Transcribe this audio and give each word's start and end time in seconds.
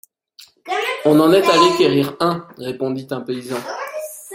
On 1.05 1.19
en 1.19 1.31
est 1.31 1.47
allé 1.47 1.77
quérir 1.77 2.17
un, 2.21 2.47
répondit 2.57 3.05
un 3.11 3.21
paysan. 3.21 3.59